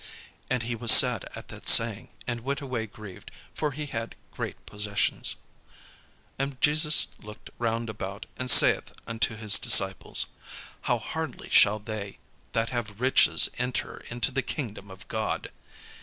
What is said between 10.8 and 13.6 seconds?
"How hardly shall they that have riches